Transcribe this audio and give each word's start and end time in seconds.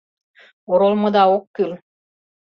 —Оролымыда 0.71 1.23
ок 1.35 1.45
кӱл. 1.55 1.71